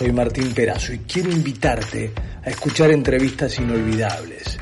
[0.00, 2.10] Soy Martín Perazo y quiero invitarte
[2.42, 4.58] a escuchar entrevistas inolvidables,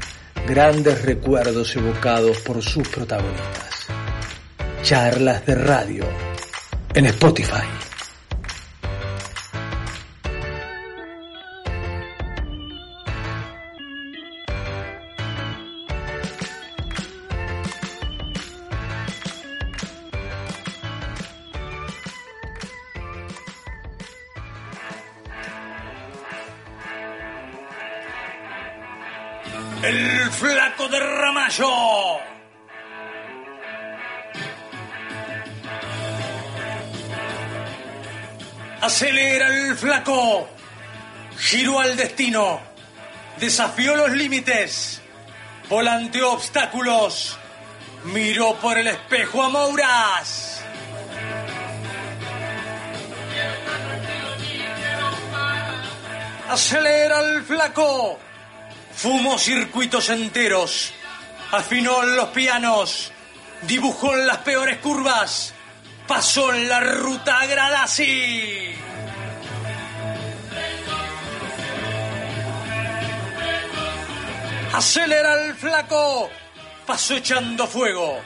[0.48, 3.86] grandes recuerdos evocados por sus protagonistas.
[4.82, 6.04] Charlas de radio
[6.92, 7.77] en Spotify.
[43.38, 45.00] Desafió los límites.
[45.68, 47.38] Volanteó obstáculos.
[48.04, 50.62] Miró por el espejo a Mouras.
[56.48, 58.18] Acelera el flaco.
[58.94, 60.92] Fumó circuitos enteros,
[61.52, 63.12] afinó los pianos,
[63.62, 65.54] dibujó las peores curvas,
[66.08, 68.87] pasó en la ruta a Gradasi.
[74.78, 76.30] Acelera el flaco,
[76.86, 78.20] pasó echando fuego,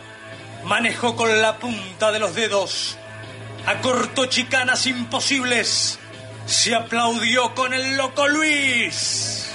[0.64, 2.98] manejó con la punta de los dedos,
[3.64, 5.98] acortó chicanas imposibles,
[6.44, 9.50] se aplaudió con el loco Luis.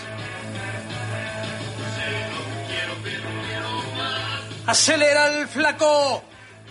[4.66, 6.23] Acelera el flaco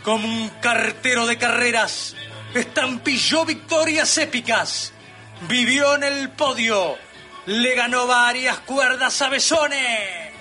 [0.03, 2.17] como un cartero de carreras.
[2.53, 4.93] Estampilló victorias épicas.
[5.43, 7.06] Vivió en el podio.
[7.47, 10.33] Le ganó varias cuerdas a Besone.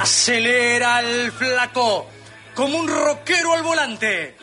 [0.00, 2.08] Acelera el flaco
[2.54, 4.36] como un rockero al volante.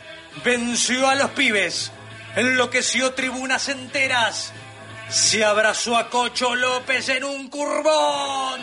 [0.44, 1.92] Venció a los pibes.
[2.36, 4.52] Enloqueció tribunas enteras.
[5.10, 8.62] Se abrazó a Cocho López en un curvón.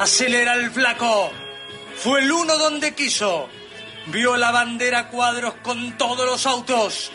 [0.00, 1.30] Acelera el flaco.
[1.96, 3.48] Fue el uno donde quiso.
[4.06, 7.10] Vio la bandera cuadros con todos los autos.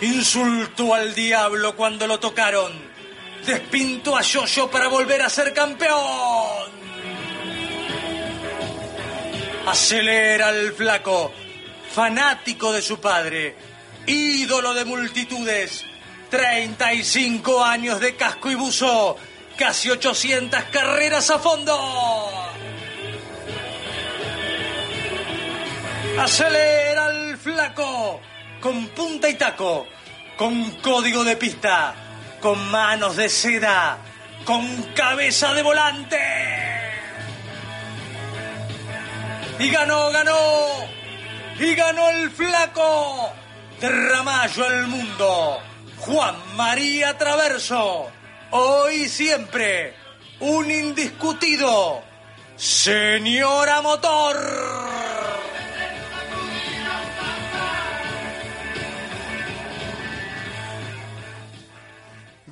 [0.00, 2.72] Insultó al diablo cuando lo tocaron.
[3.44, 6.70] Despintó a Yoyo para volver a ser campeón.
[9.66, 11.32] Acelera el flaco.
[11.92, 13.56] Fanático de su padre.
[14.06, 15.84] Ídolo de multitudes.
[16.30, 19.18] 35 años de casco y buzo
[19.56, 22.21] casi 800 carreras a fondo.
[26.22, 28.20] Acelera el flaco,
[28.60, 29.86] con punta y taco,
[30.36, 31.94] con código de pista,
[32.40, 33.98] con manos de seda,
[34.44, 36.18] con cabeza de volante.
[39.58, 40.38] Y ganó, ganó,
[41.58, 43.32] y ganó el flaco
[43.80, 45.60] de Ramallo al mundo,
[45.98, 48.10] Juan María Traverso
[48.52, 49.94] hoy siempre,
[50.40, 52.02] un indiscutido,
[52.56, 54.91] señora motor.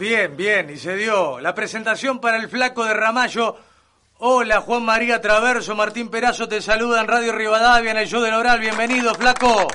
[0.00, 3.54] Bien, bien, y se dio la presentación para el flaco de Ramallo.
[4.16, 8.32] Hola, Juan María Traverso, Martín Perazo te saluda en Radio Rivadavia, en el show del
[8.32, 8.60] oral.
[8.60, 9.68] Bienvenido, flaco.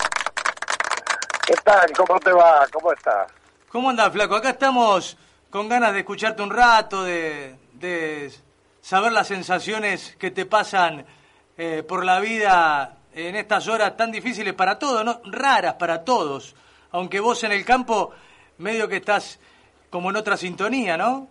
[1.45, 1.91] ¿Qué tal?
[1.95, 2.65] ¿Cómo te va?
[2.73, 3.31] ¿Cómo estás?
[3.69, 4.33] ¿Cómo andas, flaco?
[4.33, 5.15] Acá estamos
[5.51, 8.33] con ganas de escucharte un rato, de,
[8.81, 11.05] saber las sensaciones que te pasan
[11.55, 15.21] eh, por la vida en estas horas tan difíciles para todos, ¿no?
[15.25, 16.55] raras para todos,
[16.89, 18.11] aunque vos en el campo
[18.57, 19.37] medio que estás
[19.89, 21.27] como en otra sintonía, ¿no?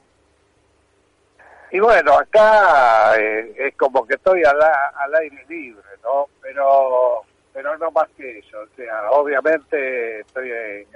[1.71, 6.29] Y bueno, acá eh, es como que estoy al, al aire libre, ¿no?
[6.41, 10.51] Pero pero no más que eso, o sea, obviamente estoy,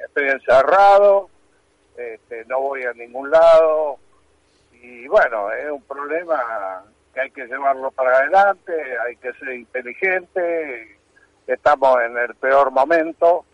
[0.04, 1.30] estoy encerrado,
[1.96, 3.98] este, no voy a ningún lado
[4.72, 6.82] y bueno, es un problema
[7.14, 8.72] que hay que llevarlo para adelante,
[9.06, 10.98] hay que ser inteligente,
[11.46, 13.44] estamos en el peor momento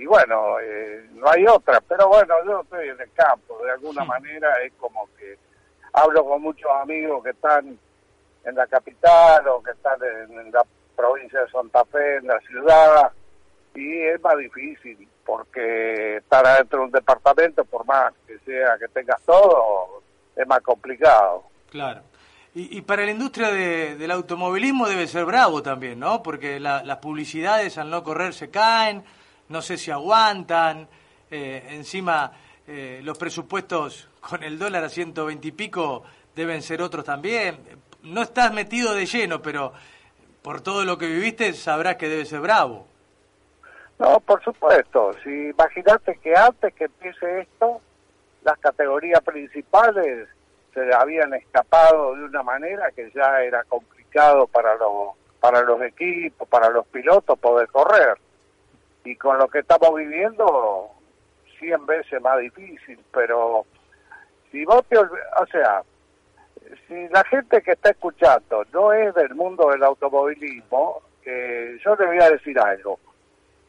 [0.00, 4.04] y bueno, eh, no hay otra, pero bueno, yo estoy en el campo, de alguna
[4.04, 5.36] manera es como que
[5.92, 7.78] hablo con muchos amigos que están
[8.44, 10.62] en la capital o que están en la
[10.96, 13.12] provincia de Santa Fe, en la ciudad,
[13.74, 18.88] y es más difícil porque estar adentro de un departamento, por más que sea que
[18.88, 20.02] tengas todo,
[20.34, 21.44] es más complicado.
[21.70, 22.02] Claro.
[22.54, 26.22] Y, para la industria del automovilismo debe ser bravo también, ¿no?
[26.22, 29.04] Porque las publicidades al no correr se caen,
[29.52, 30.88] no sé si aguantan,
[31.30, 32.32] eh, encima
[32.66, 36.02] eh, los presupuestos con el dólar a 120 y pico
[36.34, 37.58] deben ser otros también.
[38.02, 39.72] No estás metido de lleno, pero
[40.40, 42.86] por todo lo que viviste sabrás que debe ser bravo.
[43.98, 45.12] No, por supuesto.
[45.22, 47.80] Si imagínate que antes que empiece esto,
[48.42, 50.28] las categorías principales
[50.72, 56.48] se habían escapado de una manera que ya era complicado para los para los equipos,
[56.48, 58.16] para los pilotos poder correr.
[59.04, 60.90] Y con lo que estamos viviendo,
[61.58, 63.66] 100 veces más difícil, pero
[64.50, 65.82] si vos te o sea,
[66.86, 72.06] si la gente que está escuchando no es del mundo del automovilismo, eh, yo le
[72.06, 72.98] voy a decir algo.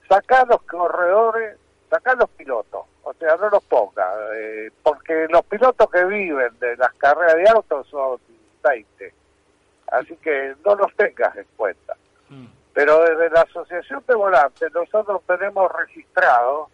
[0.09, 1.57] Sacar los corredores,
[1.89, 6.75] sacar los pilotos, o sea, no los ponga, eh, porque los pilotos que viven de
[6.77, 8.19] las carreras de autos son
[8.63, 9.13] 20.
[9.91, 11.95] Así que no los tengas en cuenta.
[12.29, 12.45] Mm.
[12.73, 16.69] Pero desde la Asociación de Volantes nosotros tenemos registrados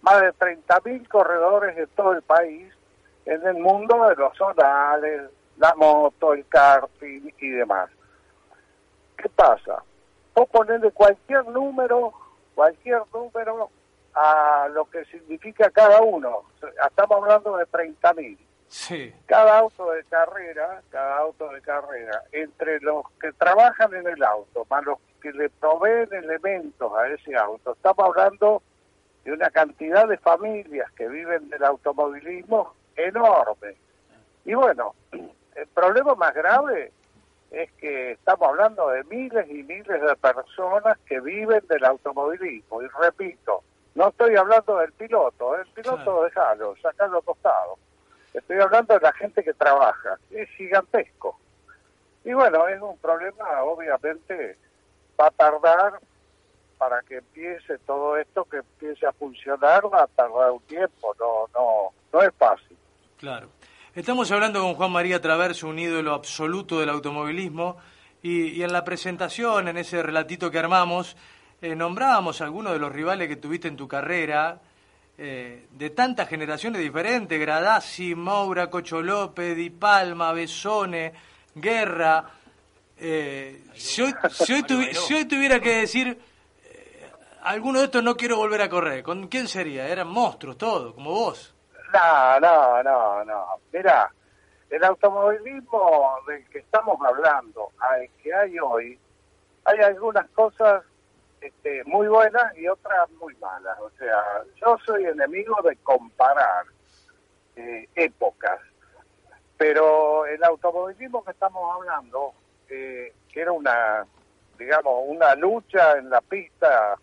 [0.00, 2.72] más de 30.000 corredores de todo el país
[3.26, 7.90] en el mundo de los zonales, la moto, el karting y demás.
[9.16, 9.82] ¿Qué pasa?
[10.34, 12.12] Vos ponerle cualquier número,
[12.54, 13.70] cualquier número
[14.14, 16.44] a lo que significa cada uno.
[16.88, 18.38] Estamos hablando de 30.000.
[18.72, 19.12] Sí.
[19.26, 24.66] Cada auto de carrera, cada auto de carrera, entre los que trabajan en el auto,
[24.70, 28.62] más los que le proveen elementos a ese auto, estamos hablando
[29.24, 33.76] de una cantidad de familias que viven del automovilismo enorme.
[34.46, 34.94] Y bueno,
[35.54, 36.92] el problema más grave
[37.50, 42.80] es que estamos hablando de miles y miles de personas que viven del automovilismo.
[42.80, 43.62] Y repito,
[43.96, 47.76] no estoy hablando del piloto, el piloto déjalo, sacalo costado.
[48.34, 51.38] Estoy hablando de la gente que trabaja, es gigantesco.
[52.24, 54.56] Y bueno, es un problema, obviamente,
[55.20, 56.00] va a tardar
[56.78, 61.48] para que empiece todo esto, que empiece a funcionar, va a tardar un tiempo, no,
[61.54, 62.76] no, no es fácil.
[63.18, 63.48] Claro.
[63.94, 67.76] Estamos hablando con Juan María Traverso, un ídolo absoluto del automovilismo,
[68.22, 71.16] y, en la presentación, en ese relatito que armamos,
[71.60, 74.60] eh, nombrábamos algunos de los rivales que tuviste en tu carrera,
[75.24, 81.12] eh, de tantas generaciones diferentes, Gradassi, Moura, Cocho López, Di Palma, Besone,
[81.54, 82.24] Guerra.
[82.96, 86.20] Eh, si, hoy, tuviera que decir,
[87.44, 89.86] alguno de estos no quiero volver a correr, ¿con quién sería?
[89.86, 91.54] Eran monstruos todos, como vos.
[91.92, 93.46] No, no, no, no.
[93.72, 94.12] Mira,
[94.70, 98.98] el automovilismo del que estamos hablando, al que hay hoy,
[99.64, 100.82] hay algunas cosas
[101.42, 103.78] este, muy buenas y otras muy malas.
[103.80, 104.22] O sea,
[104.60, 106.66] yo soy enemigo de comparar
[107.56, 108.60] eh, épocas,
[109.56, 112.32] pero el automovilismo que estamos hablando,
[112.68, 114.06] eh, que era una,
[114.58, 116.96] digamos, una lucha en la pista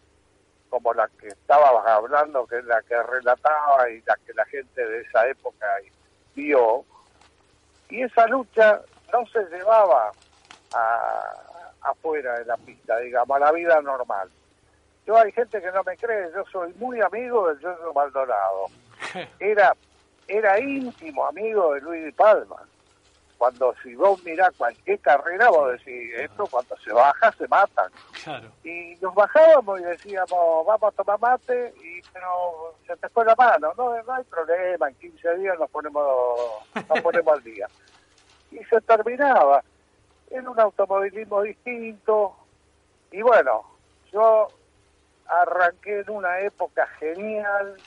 [0.70, 4.86] como la que estabas hablando, que es la que relataba y la que la gente
[4.86, 5.66] de esa época
[6.36, 6.86] vio,
[7.90, 8.82] y esa lucha
[9.12, 10.12] no se llevaba
[10.74, 11.49] a,
[11.82, 14.30] afuera de la pista, digamos, a la vida normal.
[15.06, 18.66] Yo hay gente que no me cree, yo soy muy amigo del Giorgio Maldonado.
[19.40, 19.76] Era,
[20.28, 22.58] era íntimo amigo de Luis de Palma
[23.40, 27.90] cuando si vos mirás cualquier carrera, vos decís, esto cuando se baja se matan.
[28.66, 33.36] Y nos bajábamos y decíamos, vamos a tomar mate, y pero se te fue la
[33.36, 33.72] mano.
[33.78, 36.06] No, no hay problema, en 15 días nos ponemos,
[36.76, 37.68] nos ponemos al día.
[38.52, 39.64] Y se terminaba.
[40.30, 42.36] Era un automovilismo distinto.
[43.12, 43.64] Y bueno,
[44.12, 44.48] yo
[45.26, 47.78] arranqué en una época genial,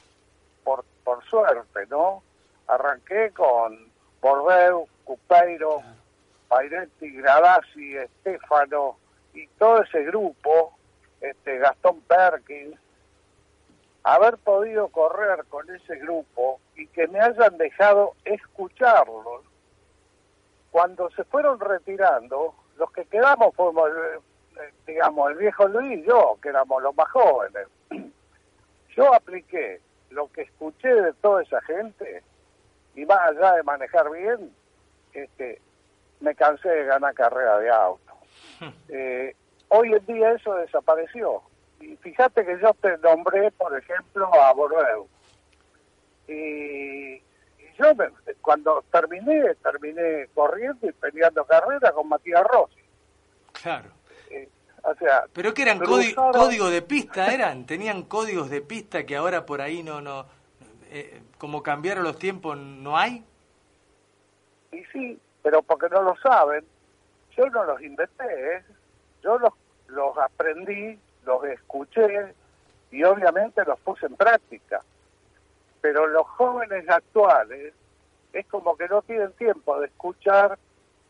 [0.64, 2.22] por, por suerte, ¿no?
[2.68, 5.82] Arranqué con Bordeaux, Cupeiro,
[6.48, 8.96] Pairetti, Gradasi, Estefano
[9.34, 10.76] y todo ese grupo,
[11.20, 12.78] este Gastón Perkins,
[14.04, 19.44] haber podido correr con ese grupo y que me hayan dejado escucharlos.
[20.72, 26.38] Cuando se fueron retirando, los que quedamos fuimos, eh, digamos, el viejo Luis y yo,
[26.42, 27.68] que éramos los más jóvenes.
[28.96, 32.22] Yo apliqué lo que escuché de toda esa gente
[32.94, 34.50] y más allá de manejar bien,
[35.12, 35.60] este,
[36.20, 38.12] me cansé de ganar carrera de auto.
[38.88, 39.34] Eh,
[39.68, 41.42] hoy en día eso desapareció.
[41.80, 45.08] Y fíjate que yo te nombré, por ejemplo, a Bordeaux.
[46.28, 47.20] Y,
[47.78, 47.86] yo
[48.40, 52.80] cuando terminé, terminé corriendo y peleando carrera con Matías Rossi.
[53.52, 53.90] Claro.
[54.30, 54.48] Eh,
[54.82, 59.46] o sea, pero que eran códigos de pista, eran, tenían códigos de pista que ahora
[59.46, 60.26] por ahí no, no,
[60.90, 63.24] eh, como cambiaron los tiempos, no hay.
[64.72, 66.64] Y sí, pero porque no lo saben,
[67.36, 68.64] yo no los inventé, ¿eh?
[69.22, 69.52] yo los,
[69.88, 72.34] los aprendí, los escuché
[72.90, 74.82] y obviamente los puse en práctica.
[75.82, 77.74] Pero los jóvenes actuales
[78.32, 80.58] es como que no tienen tiempo de escuchar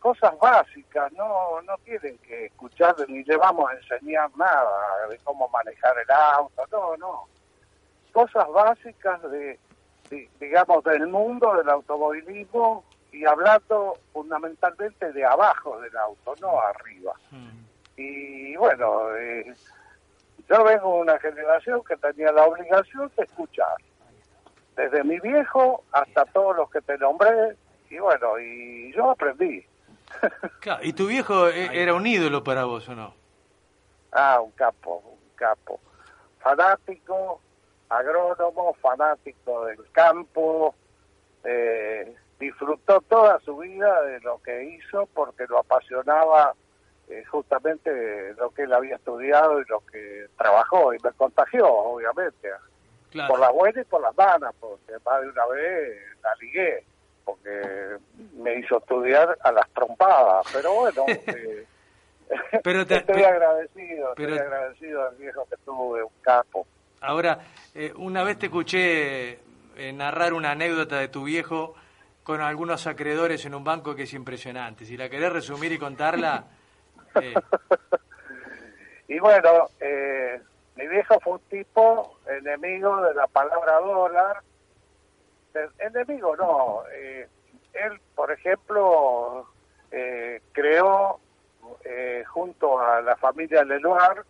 [0.00, 5.48] cosas básicas, no, no tienen que escuchar ni le vamos a enseñar nada de cómo
[5.48, 7.28] manejar el auto, no, no.
[8.12, 9.60] Cosas básicas de,
[10.40, 17.14] digamos, del mundo del automovilismo y hablando fundamentalmente de abajo del auto, no arriba.
[17.30, 17.62] Mm.
[17.96, 19.54] Y bueno, eh,
[20.48, 23.76] yo vengo de una generación que tenía la obligación de escuchar,
[24.76, 27.56] desde mi viejo hasta todos los que te nombré,
[27.90, 29.64] y bueno, y yo aprendí.
[30.82, 33.14] ¿Y tu viejo e-, era un ídolo para vos o no?
[34.12, 35.80] Ah, un capo, un capo.
[36.40, 37.40] Fanático,
[37.88, 40.74] agrónomo, fanático del campo,
[41.44, 46.54] eh, disfrutó toda su vida de lo que hizo porque lo apasionaba
[47.08, 52.48] eh, justamente lo que él había estudiado y lo que trabajó y me contagió, obviamente,
[53.28, 56.84] por la buena y por las malas, porque más de una vez la ligué,
[57.24, 57.98] porque
[58.34, 61.66] me hizo estudiar a las trompadas, pero bueno, eh,
[62.62, 66.66] pero estoy agradecido, estoy agradecido al viejo que tuve, un capo.
[67.00, 67.38] Ahora,
[67.74, 69.38] eh, una vez te escuché
[69.94, 71.74] narrar una anécdota de tu viejo
[72.22, 74.84] con algunos acreedores en un banco que es impresionante.
[74.84, 76.44] Si la querés resumir y contarla...
[79.08, 80.40] y bueno, eh,
[80.76, 84.42] mi viejo fue un tipo enemigo de la palabra dólar.
[85.78, 86.82] enemigo no.
[86.92, 87.28] Eh,
[87.74, 89.46] él, por ejemplo,
[89.90, 91.20] eh, creó
[92.28, 94.24] junto a la familia Lenoir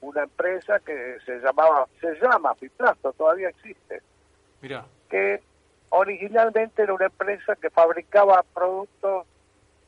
[0.00, 4.00] una empresa que se llamaba, se llama Fiplasto, todavía existe.
[4.60, 4.86] Mira.
[5.10, 5.42] Que
[5.90, 9.26] originalmente era una empresa que fabricaba productos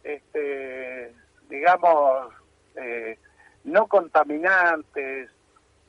[0.04, 1.14] este,
[1.48, 2.32] digamos,
[2.76, 3.18] eh,
[3.64, 5.30] no contaminantes,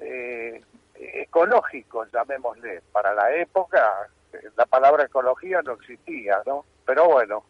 [0.01, 0.61] eh,
[0.95, 2.81] ecológicos, llamémosle.
[2.91, 6.65] Para la época, eh, la palabra ecología no existía, ¿no?
[6.85, 7.43] Pero bueno.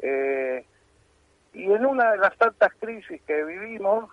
[0.00, 4.10] y en una de las tantas crisis que vivimos,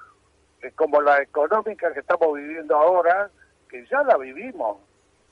[0.76, 3.30] como la económica que estamos viviendo ahora,
[3.70, 4.78] que ya la vivimos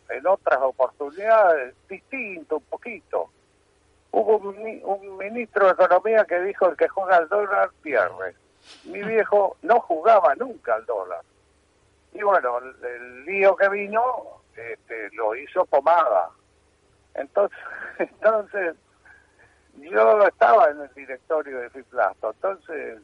[0.10, 3.30] en otras oportunidades, distinto un poquito,
[4.15, 8.36] Hubo un, ministro de Economía que dijo el que juega al dólar pierde.
[8.86, 11.22] Mi viejo no jugaba nunca al dólar.
[12.13, 16.29] Y bueno, el, lío que vino este, lo hizo pomada.
[17.15, 17.58] Entonces,
[18.00, 18.75] entonces
[19.75, 22.32] yo estaba en el directorio de Fiplasto.
[22.32, 23.00] Entonces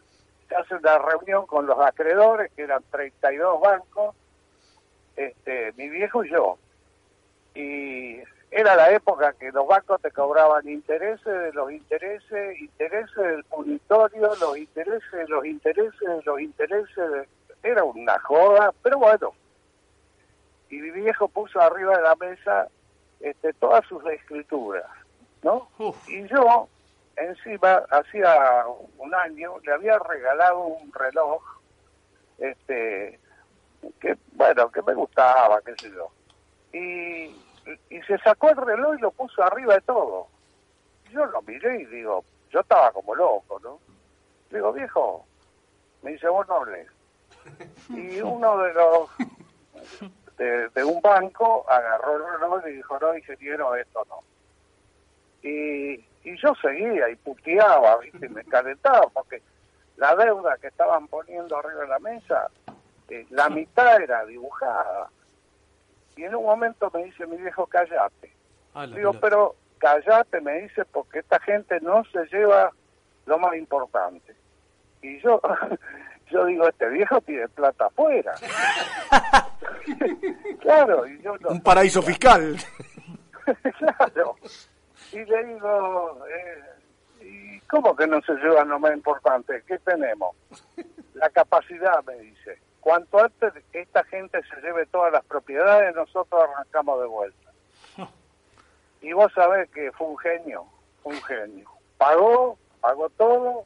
[0.48, 4.16] se hace una reunión con los acreedores, que eran 32 bancos,
[5.16, 6.58] este, mi viejo y yo.
[7.56, 13.44] Y era la época que los bancos te cobraban intereses de los intereses, intereses del
[13.44, 17.28] punitorio, los intereses, los intereses, los intereses.
[17.64, 19.34] Era una joda, pero bueno.
[20.70, 22.68] Y mi viejo puso arriba de la mesa
[23.20, 24.86] este, todas sus escrituras,
[25.44, 25.68] ¿no?
[26.08, 26.70] Y yo,
[27.16, 28.66] encima, hacía
[28.98, 31.42] un año, le había regalado un reloj,
[32.38, 33.20] este,
[34.00, 36.12] que, bueno, que me gustaba, qué sé yo.
[36.72, 37.36] Y
[37.90, 40.28] y se sacó el reloj y lo puso arriba de todo.
[41.12, 43.80] Yo lo miré y digo, yo estaba como loco, ¿no?
[44.50, 45.26] Digo, viejo,
[46.02, 46.88] me dice, vos no hables.
[47.90, 49.10] Y uno de los,
[50.38, 54.20] de, un banco, agarró el reloj y dijo, no, ingeniero, esto no.
[55.42, 55.94] Y,
[56.24, 58.30] y yo seguía y puteaba, ¿viste?
[58.30, 59.42] me calentaba porque
[59.98, 62.50] la deuda que estaban poniendo arriba de la mesa,
[63.10, 65.10] eh, la mitad era dibujada.
[66.16, 68.34] Y en un momento me dice mi viejo, callate.
[68.74, 72.72] Ah, digo, pero callate, me dice, porque esta gente no se lleva
[73.26, 74.36] lo más importante.
[75.02, 75.42] Y yo,
[76.30, 78.34] yo digo, este viejo tiene plata afuera.
[80.62, 82.58] claro, y yo Un paraíso fiscal.
[83.78, 84.36] claro.
[85.12, 86.64] Y le digo, eh,
[87.22, 89.64] ¿y cómo que no se lleva lo más importante?
[89.68, 90.36] ¿Qué tenemos?
[91.16, 92.60] La capacidad, me dice.
[92.80, 97.52] Cuanto antes esta gente se lleve todas las propiedades, nosotros arrancamos de vuelta.
[99.02, 100.66] Y vos sabés que fue un genio,
[101.06, 101.70] un genio.
[101.98, 103.64] Pagó, pagó todo,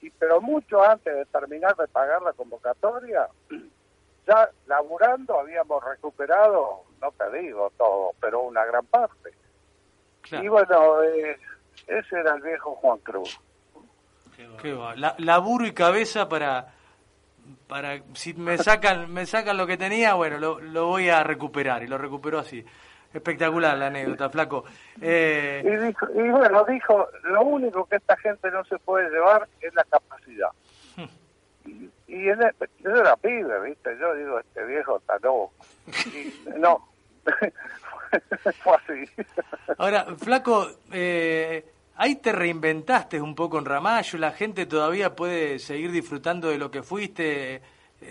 [0.00, 3.28] y pero mucho antes de terminar de pagar la convocatoria,
[4.26, 9.30] ya laburando habíamos recuperado, no te digo todo, pero una gran parte.
[10.32, 11.36] Y bueno, eh,
[11.86, 13.40] ese era el viejo Juan Cruz.
[14.62, 14.94] Qué va.
[14.96, 16.74] La, laburo y cabeza para
[17.66, 21.82] para si me sacan me sacan lo que tenía, bueno, lo, lo voy a recuperar
[21.82, 22.64] y lo recuperó así.
[23.12, 24.64] Espectacular la anécdota, flaco.
[25.00, 25.62] Eh...
[25.64, 29.74] Y, dijo, y bueno, dijo, lo único que esta gente no se puede llevar es
[29.74, 30.50] la capacidad.
[31.66, 32.38] y, y en
[32.78, 33.96] yo era pibe, ¿viste?
[33.98, 35.52] Yo digo, este viejo está loco.
[36.58, 36.88] no,
[38.62, 39.10] fue así.
[39.78, 41.64] Ahora, flaco, eh,
[41.96, 46.70] ahí te reinventaste un poco en Ramallo, la gente todavía puede seguir disfrutando de lo
[46.70, 47.60] que fuiste,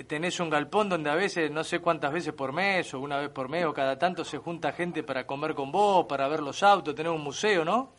[0.08, 3.30] tenés un galpón donde a veces, no sé cuántas veces por mes, o una vez
[3.30, 6.62] por mes, o cada tanto se junta gente para comer con vos, para ver los
[6.64, 7.92] autos, tener un museo, ¿no?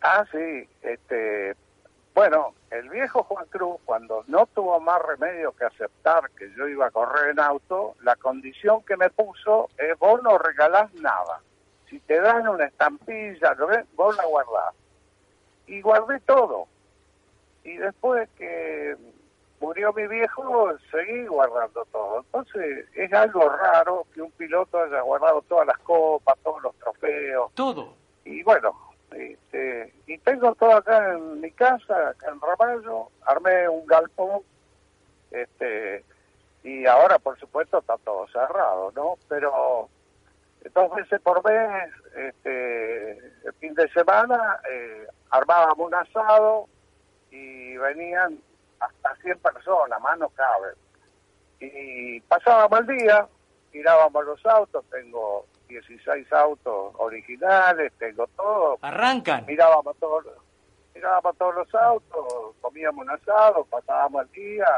[0.00, 1.56] Ah, sí, este,
[2.14, 6.86] bueno, el viejo Juan Cruz, cuando no tuvo más remedio que aceptar que yo iba
[6.86, 11.40] a correr en auto, la condición que me puso es vos no regalás nada.
[11.88, 13.56] Si te dan una estampilla,
[13.94, 14.74] vos la guardás.
[15.66, 16.66] Y guardé todo.
[17.64, 18.96] Y después que
[19.60, 22.20] murió mi viejo, seguí guardando todo.
[22.20, 27.52] Entonces es algo raro que un piloto haya guardado todas las copas, todos los trofeos.
[27.54, 27.94] Todo.
[28.24, 28.74] Y bueno,
[29.12, 34.42] este, y tengo todo acá en mi casa, acá en Ramallo, armé un galpón,
[35.30, 36.04] este,
[36.62, 39.14] y ahora por supuesto está todo cerrado, ¿no?
[39.28, 39.88] Pero
[40.74, 46.68] dos veces por mes, este, el fin de semana, eh, armábamos un asado
[47.30, 48.38] y venían
[48.80, 50.72] hasta 100 personas, más no cabe.
[51.60, 53.26] Y pasábamos el día,
[53.70, 58.78] tirábamos los autos, tengo 16 autos originales, tengo todo.
[58.82, 59.44] Arrancan.
[59.46, 60.26] Mirábamos todos,
[60.94, 64.68] mirábamos todos los autos, comíamos un asado, pasábamos el día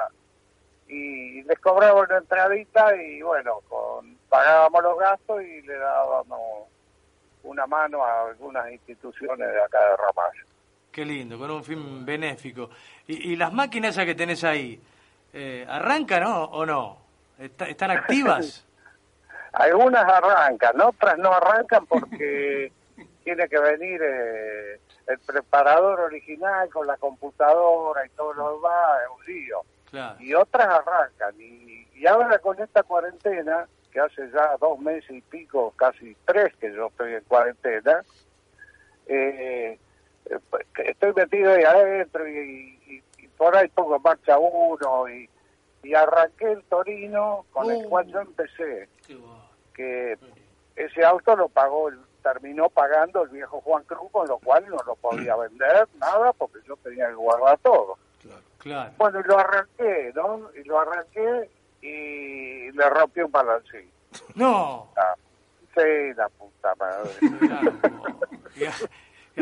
[0.89, 6.69] y les cobraba una entradita y bueno, con, pagábamos los gastos y le dábamos
[7.45, 10.45] una mano a algunas instituciones de acá de Ramallo.
[10.91, 12.71] Qué lindo, con un fin benéfico.
[13.07, 14.81] ¿Y, y las máquinas que tenés ahí,
[15.33, 16.99] eh, arrancan o no?
[17.39, 18.67] ¿Están activas?
[19.53, 22.73] Algunas arrancan, otras no arrancan porque
[23.25, 29.19] tiene que venir eh, el preparador original con la computadora y todo lo demás, es
[29.19, 29.65] un lío
[30.21, 31.35] y otras arrancan.
[31.41, 36.55] Y, y, ahora con esta cuarentena, que hace ya dos meses y pico, casi tres
[36.57, 38.05] que yo estoy en cuarentena,
[39.07, 39.79] eh,
[40.85, 43.03] estoy metido ahí adentro y,
[43.37, 45.29] por ahí pongo en marcha uno y,
[45.95, 48.89] arranqué el Torino con el cual yo empecé.
[49.75, 50.19] Que
[50.77, 51.91] ese auto lo pagó,
[52.23, 56.59] terminó pagando el viejo Juan Cruz, con lo cual no lo podía vender, nada, porque
[56.67, 57.99] yo tenía que guardar todo.
[58.99, 60.51] Bueno, y lo arranqué, ¿no?
[60.55, 63.91] Y lo arranqué y le rompí un balancín.
[64.35, 64.93] No.
[64.97, 65.15] Ah,
[65.75, 67.11] sí, la puta madre.
[68.57, 68.65] y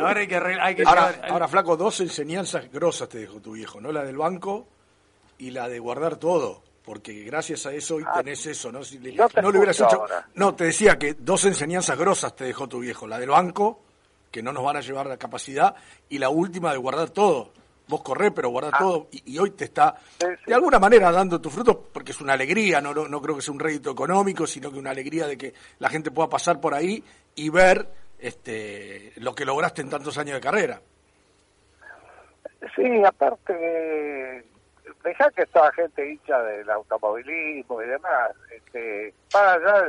[0.06, 3.80] ahora hay que Hay que ahora, ahora, flaco, dos enseñanzas grosas te dejó tu viejo,
[3.80, 3.92] ¿no?
[3.92, 4.66] La del banco
[5.38, 6.62] y la de guardar todo.
[6.84, 8.82] Porque gracias a eso hoy ah, tenés eso, ¿no?
[8.82, 10.04] Si no le hubieras hecho.
[10.34, 13.06] No, te decía que dos enseñanzas grosas te dejó tu viejo.
[13.06, 13.80] La del banco,
[14.30, 15.74] que no nos van a llevar la capacidad,
[16.08, 17.52] y la última de guardar todo
[17.88, 18.78] vos corrés, pero guardás ah.
[18.78, 19.96] todo y, hoy te está
[20.46, 23.54] de alguna manera dando tu fruto porque es una alegría, no, no, creo que sea
[23.54, 27.02] un rédito económico, sino que una alegría de que la gente pueda pasar por ahí
[27.34, 30.80] y ver este lo que lograste en tantos años de carrera.
[32.74, 34.44] Sí, aparte,
[35.04, 39.82] dejar que esta gente hincha del automovilismo y demás, este, para allá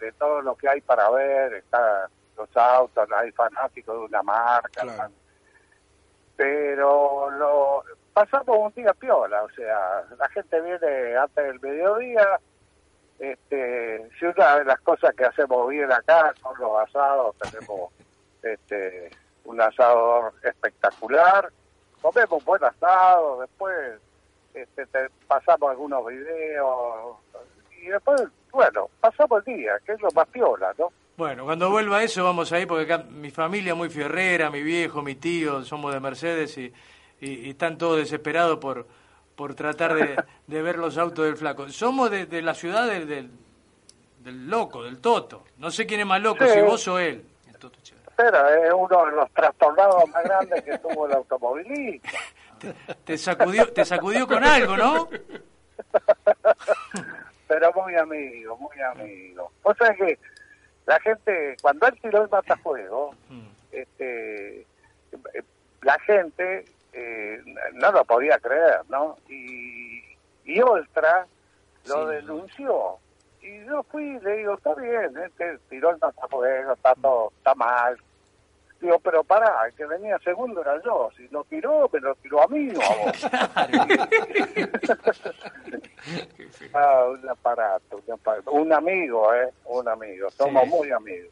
[0.00, 5.10] de, todo lo que hay para ver, está los autos, hay fanáticos de una marca,
[6.36, 7.82] pero lo
[8.12, 12.40] pasamos un día piola, o sea, la gente viene antes del mediodía,
[13.22, 17.92] este, si una de las cosas que hacemos bien acá son los asados, tenemos
[18.42, 19.10] este
[19.44, 21.48] un asador espectacular,
[22.00, 24.00] comemos un buen asado, después
[24.54, 24.86] este,
[25.28, 27.16] pasamos algunos videos
[27.80, 30.92] y después, bueno, pasamos el día, que es lo más piola, ¿no?
[31.16, 35.00] Bueno, cuando vuelva a eso vamos ahí porque acá mi familia muy fierrera, mi viejo,
[35.00, 36.72] mi tío, somos de Mercedes y,
[37.20, 38.86] y, están todos desesperados por,
[39.42, 41.68] por tratar de, de, ver los autos del flaco.
[41.68, 45.42] Somos de, de la ciudad del, del, loco, del Toto.
[45.56, 47.26] No sé quién es más loco, si vos o él.
[48.06, 52.08] Espera, es uno de los trastornados más grandes que tuvo el automovilismo.
[53.04, 55.08] te, sacudió, te sacudió con algo, ¿no?
[57.48, 59.50] Pero muy amigo, muy amigo.
[59.64, 60.20] O sea que
[60.86, 63.48] la gente, cuando él tiró el matafuego, mm.
[63.72, 64.68] este,
[65.80, 67.40] la gente eh,
[67.74, 69.16] no lo podía creer, ¿no?
[69.28, 70.02] Y,
[70.44, 71.26] y Oltra
[71.86, 72.98] lo denunció.
[73.40, 77.54] Y yo fui y le digo, está bien, este tiró el matafuego, está todo, está
[77.54, 77.98] mal,
[78.82, 81.08] Digo, pero pará, el que venía segundo era yo.
[81.16, 83.24] Si lo tiró, me lo tiró a mí o a vos.
[86.74, 88.02] ah, un aparato,
[88.50, 89.50] un amigo, ¿eh?
[89.66, 90.28] Un amigo.
[90.32, 91.30] Somos muy amigos.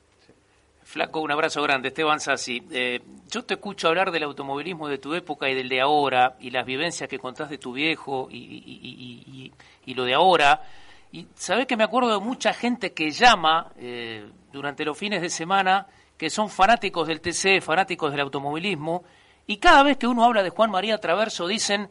[0.91, 1.87] Flaco, un abrazo grande.
[1.87, 3.01] Esteban Sassi, eh,
[3.31, 6.67] yo te escucho hablar del automovilismo de tu época y del de ahora, y las
[6.67, 9.53] vivencias que contás de tu viejo y,
[9.95, 10.65] lo de ahora.
[11.13, 15.31] Y sabés que me acuerdo de mucha gente que llama eh, durante los fines de
[15.31, 19.05] semana que son fanáticos del TC, fanáticos del automovilismo,
[19.47, 21.89] y cada vez que uno habla de Juan María Traverso dicen,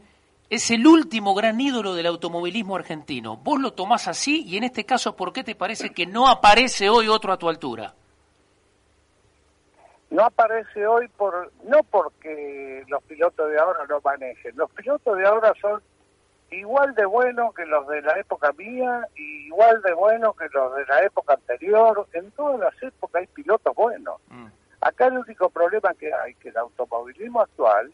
[0.50, 3.38] es el último gran ídolo del automovilismo argentino.
[3.38, 6.90] Vos lo tomás así y en este caso, ¿por qué te parece que no aparece
[6.90, 7.96] hoy otro a tu altura?
[10.10, 14.56] No aparece hoy por no porque los pilotos de ahora no manejen.
[14.56, 15.82] Los pilotos de ahora son
[16.52, 20.76] igual de buenos que los de la época mía y igual de buenos que los
[20.76, 22.08] de la época anterior.
[22.14, 24.20] En todas las épocas hay pilotos buenos.
[24.30, 24.48] Mm.
[24.82, 27.94] Acá el único problema que hay que el automovilismo actual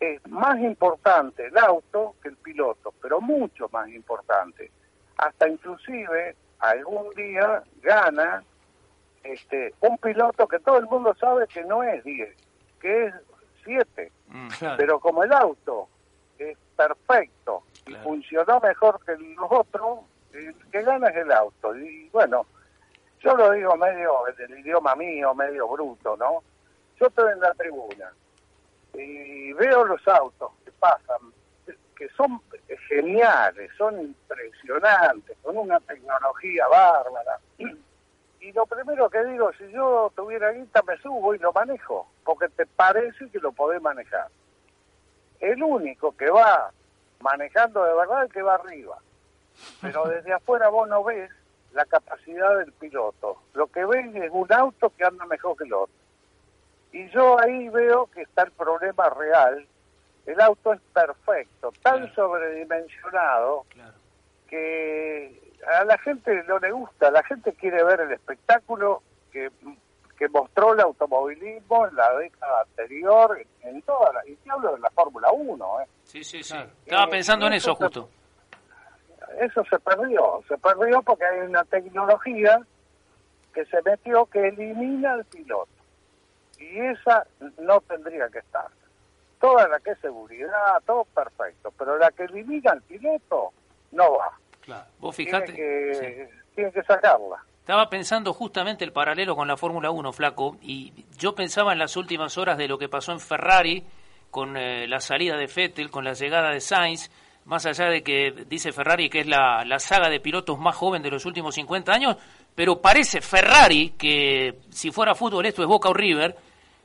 [0.00, 4.70] es más importante el auto que el piloto, pero mucho más importante.
[5.18, 8.42] Hasta inclusive algún día gana
[9.24, 12.36] este un piloto que todo el mundo sabe que no es 10,
[12.80, 13.14] que es
[13.64, 14.12] 7.
[14.28, 14.48] Mm.
[14.76, 15.88] Pero como el auto
[16.38, 20.00] es perfecto y funcionó mejor que los otros,
[20.32, 21.76] el que gana es el auto.
[21.76, 22.46] Y bueno,
[23.20, 26.42] yo lo digo medio en el idioma mío, medio bruto, ¿no?
[27.00, 28.12] Yo estoy en la tribuna
[28.94, 31.32] y veo los autos que pasan,
[31.96, 32.40] que son
[32.88, 37.38] geniales, son impresionantes, con una tecnología bárbara.
[38.44, 42.46] Y lo primero que digo, si yo tuviera guita, me subo y lo manejo, porque
[42.50, 44.28] te parece que lo podés manejar.
[45.40, 46.70] El único que va
[47.20, 48.98] manejando de verdad es el que va arriba.
[49.80, 51.30] Pero desde afuera vos no ves
[51.72, 53.38] la capacidad del piloto.
[53.54, 55.94] Lo que ven es un auto que anda mejor que el otro.
[56.92, 59.66] Y yo ahí veo que está el problema real.
[60.26, 63.64] El auto es perfecto, tan sobredimensionado
[64.48, 67.10] que a la gente no le gusta.
[67.10, 69.50] La gente quiere ver el espectáculo que,
[70.18, 74.26] que mostró el automovilismo en la década anterior, en, toda la...
[74.28, 75.86] Y te hablo de la Fórmula 1, ¿eh?
[76.04, 76.56] Sí, sí, sí.
[76.84, 78.08] Estaba pensando en eso justo.
[79.40, 80.42] eso se perdió.
[80.48, 82.60] Se perdió porque hay una tecnología
[83.52, 85.68] que se metió que elimina al piloto
[86.58, 87.26] y esa
[87.58, 88.66] no tendría que estar.
[89.40, 93.52] Toda la que es seguridad, todo perfecto, pero la que elimina al piloto
[93.92, 94.38] no va.
[94.64, 94.86] Claro.
[94.98, 95.52] Vos fijate.
[95.52, 97.44] Que, sacarla.
[97.60, 101.96] Estaba pensando justamente el paralelo con la Fórmula 1, Flaco, y yo pensaba en las
[101.96, 103.82] últimas horas de lo que pasó en Ferrari
[104.30, 107.10] con eh, la salida de Vettel, con la llegada de Sainz,
[107.44, 111.02] más allá de que dice Ferrari que es la, la saga de pilotos más joven
[111.02, 112.16] de los últimos 50 años,
[112.54, 116.36] pero parece Ferrari que si fuera fútbol esto es Boca o River,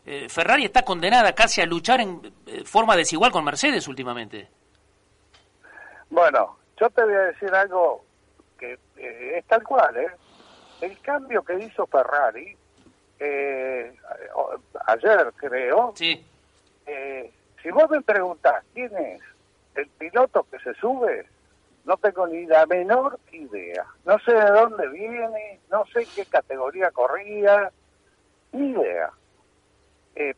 [0.06, 4.48] eh, Ferrari está condenada casi a luchar en eh, forma desigual con Mercedes últimamente.
[6.10, 8.04] Bueno, yo te voy a decir algo
[8.58, 10.12] que eh, es tal cual, ¿eh?
[10.82, 12.56] El cambio que hizo Ferrari
[14.86, 16.26] ayer, creo, sí.
[17.62, 19.22] si vos me preguntás quién es
[19.76, 21.26] el piloto que se sube,
[21.86, 23.86] no tengo ni la menor idea.
[24.06, 27.72] No sé de dónde viene, no sé qué categoría corría,
[28.52, 29.12] ni idea.
[30.15, 30.36] Eh,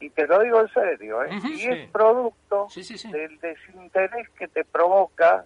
[0.00, 1.30] y te lo digo en serio, ¿eh?
[1.44, 5.44] y es producto del desinterés que te provoca,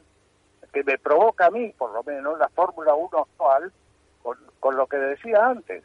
[0.73, 3.73] que me provoca a mí, por lo menos, la Fórmula 1 actual,
[4.23, 5.85] con, con lo que decía antes.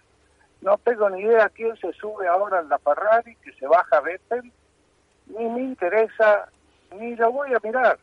[0.62, 4.52] No tengo ni idea quién se sube ahora en la Ferrari, que se baja Vettel,
[5.28, 6.50] ni me interesa,
[6.98, 8.00] ni lo voy a mirar.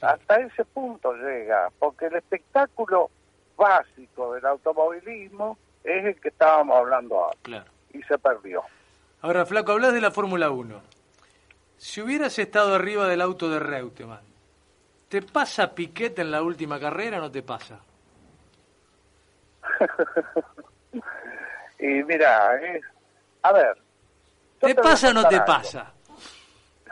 [0.00, 3.10] Hasta ese punto llega, porque el espectáculo
[3.56, 7.38] básico del automovilismo es el que estábamos hablando ahora.
[7.42, 8.62] Claro y se perdió.
[9.22, 10.82] Ahora, Flaco, hablas de la Fórmula 1.
[11.76, 14.24] Si hubieras estado arriba del auto de Reutemann,
[15.08, 17.78] ¿te pasa piquete en la última carrera o no te pasa?
[21.78, 22.82] y mira, es,
[23.42, 23.78] a ver.
[24.58, 25.92] ¿Te, pasa o no te pasa?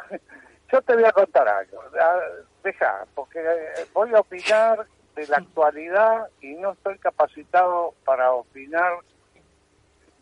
[0.72, 1.82] yo te voy a contar algo.
[2.62, 9.00] Deja, porque eh, voy a opinar de la actualidad y no estoy capacitado para opinar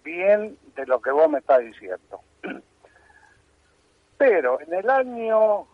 [0.08, 2.20] bien de lo que vos me estás diciendo.
[4.18, 5.66] Pero en el año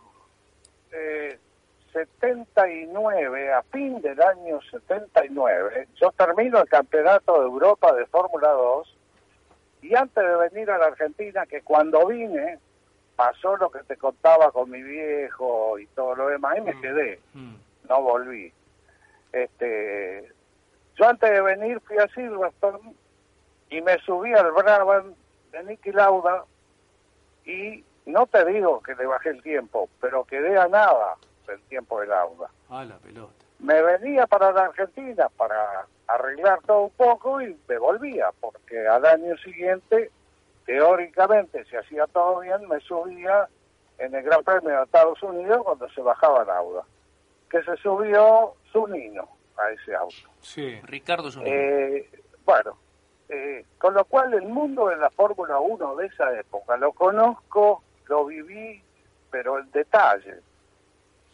[1.93, 8.49] 79, eh, a fin del año 79, yo termino el campeonato de Europa de Fórmula
[8.51, 8.97] 2
[9.83, 12.59] y antes de venir a la Argentina, que cuando vine
[13.17, 16.81] pasó lo que te contaba con mi viejo y todo lo demás y me mm,
[16.81, 17.55] quedé, mm.
[17.89, 18.53] no volví.
[19.33, 20.33] Este,
[20.97, 22.95] yo antes de venir fui a Silverstone
[23.75, 25.17] y me subí al Brabant
[25.51, 26.45] de Nicky Lauda
[27.45, 31.17] y no te digo que le bajé el tiempo, pero quedé a nada
[31.49, 32.49] del tiempo de Lauda.
[32.71, 33.33] Ah, la pelota.
[33.59, 39.05] Me venía para la Argentina para arreglar todo un poco y me volvía, porque al
[39.07, 40.13] año siguiente,
[40.67, 43.49] teóricamente, si hacía todo bien, me subía
[43.99, 46.85] en el Gran Premio de Estados Unidos cuando se bajaba Lauda,
[47.51, 50.31] que se subió su niño a ese auto.
[50.41, 51.51] Sí, Ricardo Zunino.
[51.51, 52.09] Eh,
[52.45, 52.77] bueno,
[53.29, 57.83] Eh, con lo cual el mundo de la Fórmula 1 de esa época lo conozco,
[58.07, 58.83] lo viví,
[59.31, 60.41] pero en detalle.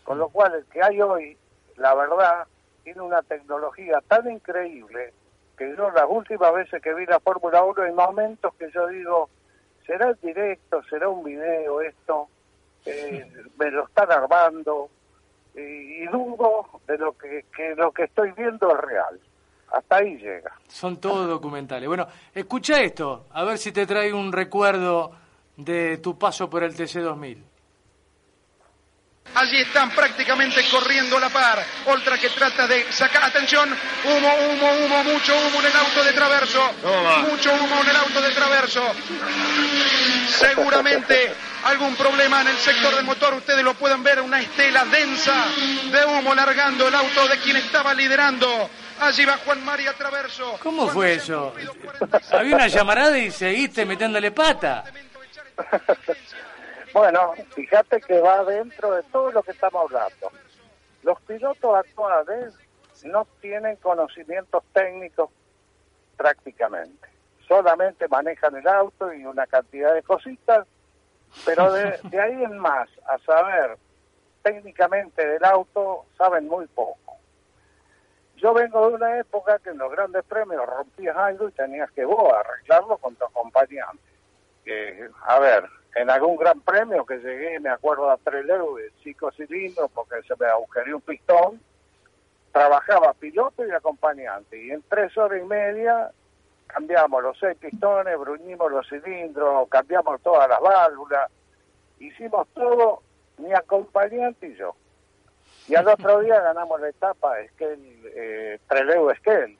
[0.04, 1.36] Con lo cual el que hay hoy,
[1.76, 2.46] la verdad,
[2.84, 5.12] tiene una tecnología tan increíble
[5.56, 9.28] que yo las últimas veces que vi la Fórmula 1 hay momentos que yo digo,
[9.86, 12.28] será el directo, será un video esto,
[12.86, 14.88] eh, me lo están armando
[15.54, 19.20] y, dudo de lo que, que lo que estoy viendo es real.
[19.72, 20.52] Hasta ahí llega.
[20.68, 21.88] Son todos documentales.
[21.88, 25.12] Bueno, escucha esto, a ver si te trae un recuerdo
[25.56, 27.44] de tu paso por el TC2000.
[29.34, 31.64] Allí están prácticamente corriendo la par.
[31.86, 33.22] Oltra que trata de sacar.
[33.24, 33.68] Atención.
[34.04, 35.04] Humo, humo, humo.
[35.04, 36.72] Mucho humo en el auto de Traverso.
[37.30, 38.82] Mucho humo en el auto de Traverso.
[40.28, 41.32] Seguramente
[41.64, 43.34] algún problema en el sector del motor.
[43.34, 44.20] Ustedes lo pueden ver.
[44.20, 45.46] Una estela densa
[45.92, 48.68] de humo largando el auto de quien estaba liderando.
[49.00, 50.58] Allí va Juan María Traverso.
[50.62, 51.54] ¿Cómo fue eso?
[52.32, 54.84] Había una llamarada y seguiste metiéndole pata.
[56.92, 60.32] Bueno, fíjate que va dentro de todo lo que estamos hablando.
[61.02, 62.54] Los pilotos actuales
[63.04, 65.30] no tienen conocimientos técnicos
[66.16, 67.08] prácticamente.
[67.46, 70.66] Solamente manejan el auto y una cantidad de cositas,
[71.44, 73.78] pero de, ahí en más, a saber
[74.42, 77.09] técnicamente del auto, saben muy poco.
[78.40, 82.06] Yo vengo de una época que en los grandes premios rompías algo y tenías que
[82.06, 84.02] vos arreglarlo con tu acompañante.
[85.26, 89.90] A ver, en algún gran premio que llegué, me acuerdo a Trelew de cinco cilindros
[89.92, 91.60] porque se me agujereó un pistón,
[92.52, 96.10] trabajaba piloto y acompañante y en tres horas y media
[96.66, 101.30] cambiamos los seis pistones, bruñimos los cilindros, cambiamos todas las válvulas,
[101.98, 103.02] hicimos todo
[103.38, 104.74] mi acompañante y yo.
[105.70, 107.78] Y al otro día ganamos la etapa Esquel,
[108.16, 109.56] eh, Trelew Esquel.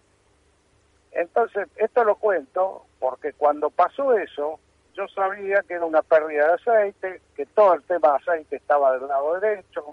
[1.12, 4.58] Entonces, esto lo cuento porque cuando pasó eso,
[4.94, 8.98] yo sabía que era una pérdida de aceite, que todo el tema de aceite estaba
[8.98, 9.84] del lado derecho,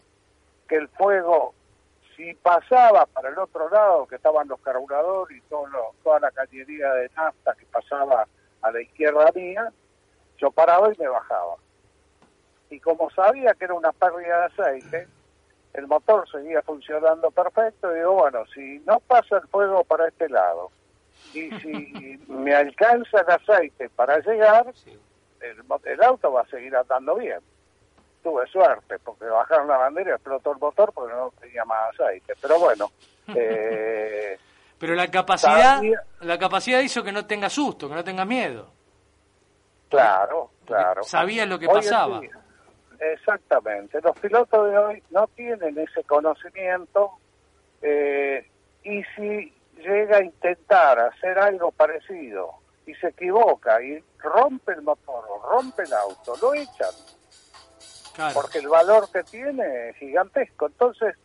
[0.68, 1.54] que el fuego,
[2.16, 5.68] si pasaba para el otro lado, que estaban los carburadores y todo
[6.04, 8.26] toda la cañería de nafta que pasaba
[8.64, 9.72] a la izquierda mía,
[10.40, 11.58] yo paraba y me bajaba.
[12.72, 15.17] Y como sabía que era una pérdida de aceite,
[15.78, 20.28] el motor seguía funcionando perfecto, y digo, bueno, si no pasa el fuego para este
[20.28, 20.72] lado,
[21.34, 24.74] y si me alcanza el aceite para llegar,
[25.42, 27.40] el, auto va a seguir andando bien.
[28.24, 32.34] Tuve suerte, porque bajaron la bandera y explotó el motor porque no tenía más aceite.
[32.42, 32.92] Pero bueno.
[33.36, 34.40] Eh,
[34.80, 35.82] Pero la capacidad,
[36.22, 38.72] la capacidad hizo que no tenga susto, que no tenga miedo.
[39.90, 41.04] Claro, claro.
[41.04, 42.22] Sabía lo que pasaba.
[43.00, 44.00] Exactamente.
[44.02, 47.12] Los pilotos de hoy no tienen ese conocimiento
[47.82, 48.50] eh,
[48.84, 52.52] y si llega a intentar hacer algo parecido
[52.86, 56.94] y se equivoca y rompe el motor o rompe el auto, lo echan.
[58.34, 60.66] Porque el valor que tiene es gigantesco.
[60.66, 61.16] Entonces,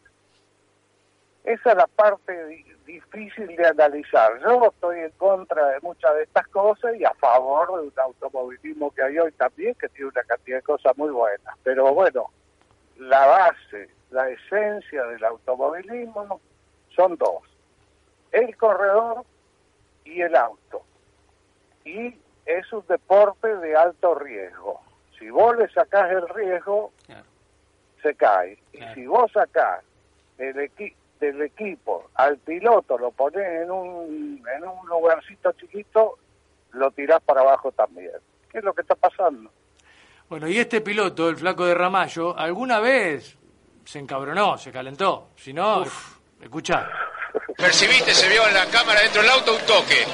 [1.44, 4.40] esa es la parte difícil de analizar.
[4.40, 8.90] Yo estoy en contra de muchas de estas cosas y a favor de un automovilismo
[8.92, 11.56] que hay hoy también, que tiene una cantidad de cosas muy buenas.
[11.62, 12.30] Pero bueno,
[12.96, 16.40] la base, la esencia del automovilismo
[16.94, 17.42] son dos
[18.32, 19.24] el corredor
[20.04, 20.82] y el auto.
[21.84, 24.80] Y es un deporte de alto riesgo.
[25.18, 26.92] Si vos le sacás el riesgo,
[28.02, 28.58] se cae.
[28.72, 29.84] Y si vos sacás
[30.38, 30.58] el
[31.26, 36.18] del equipo al piloto, lo pones en un, en un lugarcito chiquito,
[36.72, 38.10] lo tirás para abajo también.
[38.50, 39.50] ¿Qué es lo que está pasando?
[40.28, 43.38] Bueno, y este piloto, el flaco de Ramallo, alguna vez
[43.84, 45.28] se encabronó, se calentó.
[45.36, 45.84] Si no,
[46.40, 46.88] escuchá.
[47.56, 48.12] ¿Percibiste?
[48.12, 50.04] Se vio en la cámara dentro del auto un toque.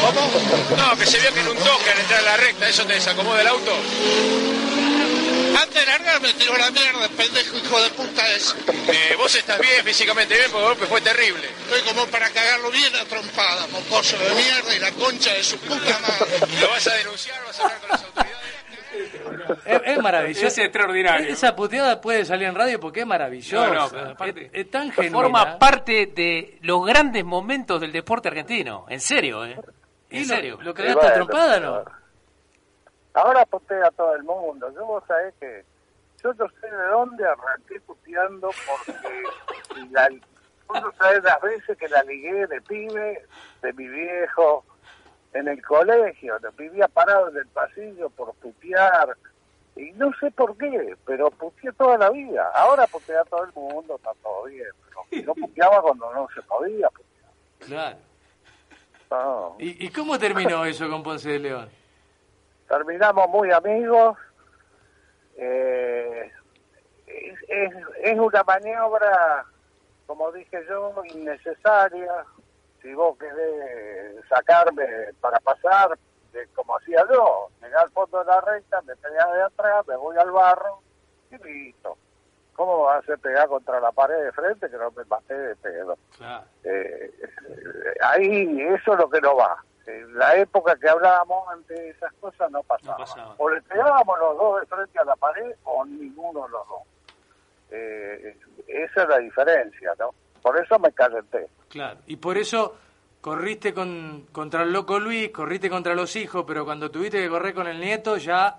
[0.00, 0.20] ¿Cómo?
[0.76, 2.94] No, que se vio que en un toque al entrar a la recta, ¿eso te
[2.94, 3.72] desacomoda el auto?
[5.82, 8.56] Antes de largar me tiró la mierda, pendejo hijo de puta ese.
[8.88, 11.48] Eh, vos estás bien, físicamente bien, porque el golpe fue terrible.
[11.48, 15.58] Estoy como para cagarlo bien a trompada, mocoso de mierda y la concha de su
[15.58, 16.60] puta madre.
[16.60, 17.44] ¿Lo vas a denunciar?
[17.44, 18.42] ¿Vas a hablar con las autoridades?
[19.84, 20.46] Es, maravilloso.
[20.46, 21.28] Es extraordinario.
[21.28, 24.14] Esa puteada puede salir en radio porque es maravilloso.
[24.52, 25.16] es, tan genuina.
[25.16, 28.86] Forma parte de los grandes momentos del deporte argentino.
[28.88, 29.58] En serio, ¿eh?
[30.10, 30.58] En serio.
[30.62, 31.82] Lo, que da trompada, ¿no?
[33.14, 34.70] Ahora putea a todo el mundo.
[34.74, 35.71] Yo vos sabés que
[36.22, 39.22] yo no sé de dónde arranqué puteando porque
[39.90, 40.08] la,
[40.66, 43.26] vos no sabés las veces que la ligué de pibe,
[43.62, 44.64] de mi viejo,
[45.32, 49.16] en el colegio, vivía parado en el pasillo por putear,
[49.76, 52.50] y no sé por qué, pero puteé toda la vida.
[52.54, 54.68] Ahora putea todo el mundo, está todo bien,
[55.10, 57.32] pero no puteaba cuando no se podía putear.
[57.60, 57.98] Claro.
[59.58, 61.68] ¿Y, cómo terminó eso con Ponce de León?
[62.68, 64.16] Terminamos muy amigos.
[65.36, 66.30] Eh,
[67.06, 69.44] es, es, una maniobra,
[70.06, 72.24] como dije yo, innecesaria.
[72.80, 74.84] Si vos querés sacarme
[75.20, 75.96] para pasar,
[76.54, 80.16] como hacía yo, llegar al fondo de la recta, me pegaba de atrás, me voy
[80.16, 80.80] al barro
[81.30, 81.96] y listo.
[82.54, 85.56] ¿Cómo va a ser pegar contra la pared de frente que no me maté de
[85.56, 85.96] pedo?
[86.64, 87.12] Eh,
[88.02, 89.56] ahí eso es lo que no va.
[89.86, 93.06] En la época que hablábamos antes, esas cosas no pasaban.
[93.38, 96.82] O le pegábamos los dos de frente a la pared o ninguno de los dos.
[97.70, 98.36] Eh,
[98.68, 100.10] esa es la diferencia, ¿no?
[100.40, 101.48] Por eso me calenté.
[101.68, 102.76] Claro, y por eso
[103.20, 107.54] corriste con, contra el loco Luis, corriste contra los hijos, pero cuando tuviste que correr
[107.54, 108.58] con el nieto ya...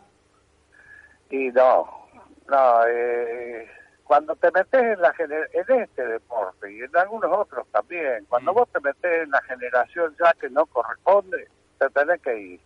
[1.29, 2.07] Y no,
[2.47, 3.69] no, eh,
[4.03, 8.55] cuando te metes en, la en este deporte y en algunos otros también, cuando mm.
[8.55, 11.47] vos te metes en la generación ya que no corresponde,
[11.79, 12.61] te tenés que ir.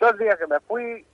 [0.00, 1.06] Yo el día que me fui,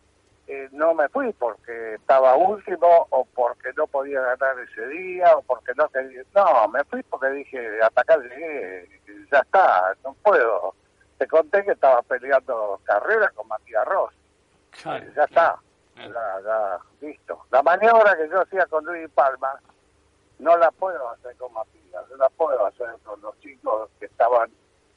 [0.47, 5.43] eh, no me fui porque estaba último o porque no podía ganar ese día o
[5.43, 6.23] porque no quería.
[6.35, 8.89] No, me fui porque dije, hasta acá llegué,
[9.31, 10.75] ya está, no puedo.
[11.19, 14.15] Te conté que estaba peleando carrera con Matías Ross.
[14.85, 15.59] ya está
[15.97, 17.47] ya, listo.
[17.51, 19.61] La maniobra que yo hacía con Luis Palma,
[20.39, 24.51] no la puedo hacer con Matías, no la puedo hacer con los chicos que estaban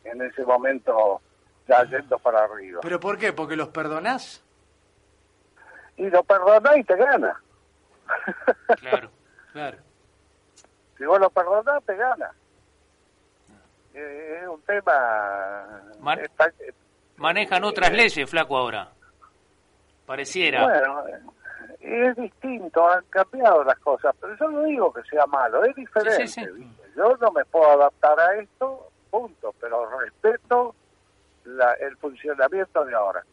[0.03, 1.21] en ese momento
[1.67, 2.79] ya yendo para arriba.
[2.81, 3.33] ¿Pero por qué?
[3.33, 4.43] ¿Porque los perdonás?
[5.97, 7.41] Y lo perdonás y te gana.
[8.79, 9.12] Claro,
[9.51, 9.77] claro.
[10.97, 12.31] Si vos lo perdonás, te gana.
[13.93, 15.81] Es un tema...
[17.17, 18.91] manejan otras leyes, flaco, ahora.
[20.07, 20.63] Pareciera.
[20.63, 21.03] Bueno,
[21.81, 26.49] es distinto, han cambiado las cosas, pero yo no digo que sea malo, es diferente.
[26.95, 30.73] Yo no me puedo adaptar a esto, punto, pero respeto
[31.43, 33.23] la, el funcionamiento de ahora.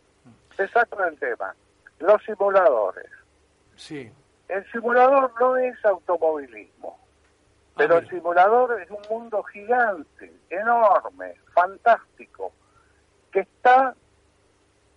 [0.58, 1.54] Exacto el tema.
[2.00, 3.08] Los simuladores.
[3.76, 4.10] Sí.
[4.48, 6.98] El simulador no es automovilismo,
[7.76, 12.52] pero el simulador es un mundo gigante, enorme, fantástico,
[13.30, 13.94] que está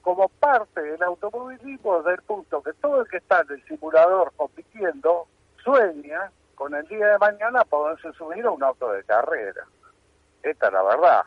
[0.08, 4.32] como parte del automovilismo desde el punto que todo el que está en el simulador
[4.38, 5.28] compitiendo
[5.62, 9.66] sueña con el día de mañana poderse subir a un auto de carrera.
[10.42, 11.24] Esta es la verdad.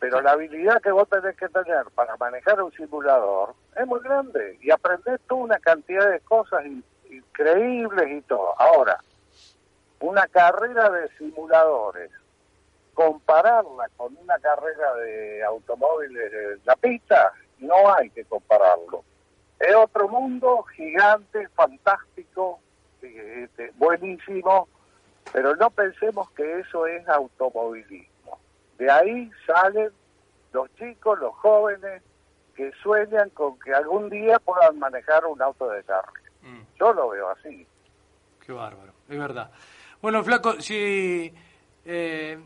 [0.00, 4.58] Pero la habilidad que vos tenés que tener para manejar un simulador es muy grande
[4.60, 6.64] y aprendés toda una cantidad de cosas
[7.08, 8.60] increíbles y todo.
[8.60, 8.98] Ahora,
[10.00, 12.10] una carrera de simuladores,
[12.92, 19.04] compararla con una carrera de automóviles de la pista no hay que compararlo.
[19.58, 22.60] Es otro mundo gigante, fantástico,
[23.00, 24.68] este, buenísimo,
[25.32, 28.38] pero no pensemos que eso es automovilismo.
[28.78, 29.90] De ahí salen
[30.52, 32.02] los chicos, los jóvenes,
[32.54, 36.12] que sueñan con que algún día puedan manejar un auto de carga.
[36.42, 36.60] Mm.
[36.78, 37.66] Yo lo veo así.
[38.44, 39.50] Qué bárbaro, es verdad.
[40.02, 41.32] Bueno, Flaco, si
[41.84, 42.38] eh,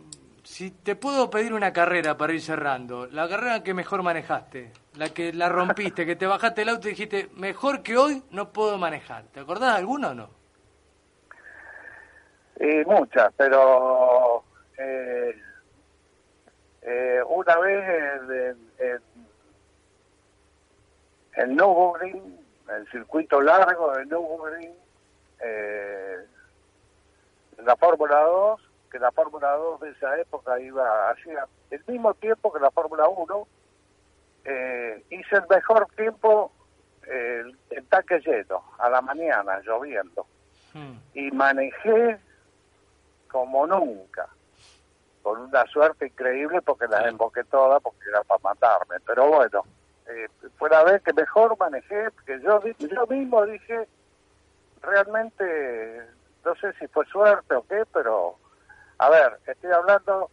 [0.46, 5.10] si te puedo pedir una carrera para ir cerrando, la carrera que mejor manejaste, la
[5.10, 8.78] que la rompiste, que te bajaste el auto y dijiste, mejor que hoy no puedo
[8.78, 9.24] manejar.
[9.32, 10.30] ¿Te acordás alguna o no?
[12.58, 14.42] Eh, muchas, pero
[14.78, 15.38] eh,
[16.82, 17.84] eh, una vez
[18.78, 19.00] en,
[21.36, 21.60] en, en
[22.68, 24.74] el circuito largo de Nürburgring,
[25.40, 26.16] eh,
[27.58, 32.14] en la Fórmula 2, que la Fórmula 2 de esa época iba hacía el mismo
[32.14, 33.46] tiempo que la Fórmula 1,
[34.46, 36.52] eh, hice el mejor tiempo
[37.02, 37.56] el,
[37.88, 40.26] tanque lleno, a la mañana, lloviendo.
[40.72, 40.94] Hmm.
[41.14, 42.18] Y manejé
[43.30, 44.28] como nunca,
[45.22, 48.96] con una suerte increíble porque las emboqué todas porque era para matarme.
[49.04, 49.64] Pero bueno,
[50.08, 53.88] eh, fue la vez que mejor manejé, que yo, yo mismo dije,
[54.80, 56.02] realmente,
[56.44, 58.36] no sé si fue suerte o qué, pero
[58.98, 60.30] a ver, estoy hablando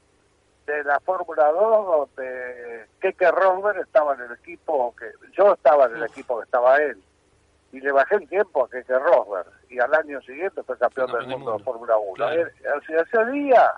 [0.66, 5.06] de la Fórmula 2 donde Keke Rosberg estaba en el equipo que
[5.38, 7.02] yo estaba en el equipo que estaba él
[7.72, 11.28] y le bajé el tiempo a Keke Rosberg y al año siguiente fue campeón del
[11.28, 12.30] mundo de Fórmula 1.
[12.30, 13.74] Ese día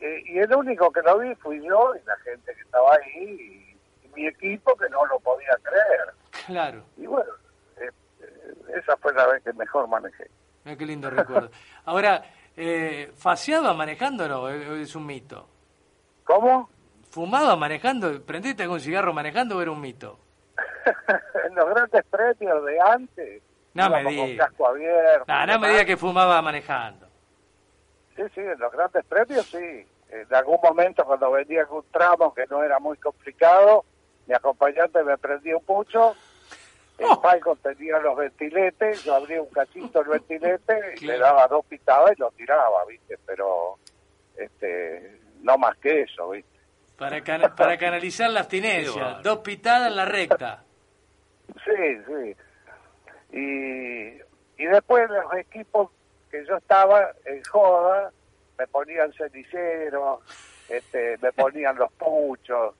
[0.00, 3.22] eh, y el único que lo vi fui yo y la gente que estaba ahí
[3.22, 3.66] y,
[4.14, 6.14] mi equipo que no lo podía creer.
[6.46, 6.82] Claro.
[6.96, 7.30] Y bueno,
[7.76, 7.90] eh,
[8.22, 10.30] eh, esa fue la vez que mejor manejé.
[10.64, 11.50] qué lindo recuerdo.
[11.84, 12.24] Ahora,
[12.56, 14.48] eh, ¿Faseaba manejando o no?
[14.48, 15.46] Es un mito.
[16.26, 16.68] ¿Cómo?
[17.08, 18.20] ¿Fumaba manejando?
[18.22, 20.18] ¿Prendiste algún cigarro manejando o era un mito?
[21.48, 23.42] en los grandes premios de antes.
[23.72, 24.50] No me digas.
[25.26, 27.06] No, no me digas que fumaba manejando.
[28.16, 29.86] Sí, sí, en los grandes premios sí.
[30.10, 33.84] en algún momento cuando venía un tramo que no era muy complicado,
[34.26, 36.16] mi acompañante me prendía un pucho,
[36.98, 37.20] el oh.
[37.20, 42.12] palco tenía los ventiletes, yo abría un cachito el ventilete y le daba dos pitadas
[42.16, 43.18] y lo tiraba, ¿viste?
[43.26, 43.78] Pero
[44.36, 46.56] este no más que eso, ¿viste?
[46.96, 47.22] Para,
[47.54, 50.64] para canalizar la abstinencia, dos pitadas en la recta.
[51.64, 52.36] Sí, sí.
[53.32, 55.90] Y, y después los equipos
[56.30, 58.10] que yo estaba en joda,
[58.58, 60.22] me ponían cenicero,
[60.68, 62.74] este, me ponían los puchos,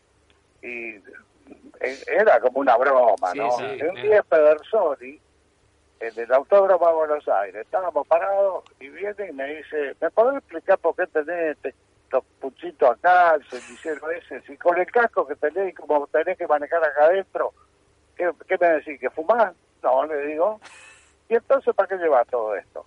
[0.62, 0.94] y
[1.80, 3.56] e, era como una broma, ¿no?
[3.56, 5.20] un día Pedersoli,
[6.00, 10.38] en el Autódromo de Buenos Aires, estábamos parados y viene y me dice, ¿me podés
[10.38, 11.56] explicar por qué tenés
[12.06, 14.40] estos puchitos acá, el cenicero ese?
[14.42, 17.52] Si con el casco que tenés, como tenés que manejar acá adentro,
[18.16, 19.00] ¿qué, qué me decís?
[19.00, 19.52] ¿Que fumás?
[19.82, 20.60] No, le digo.
[21.28, 22.86] ¿Y entonces para qué llevas todo esto?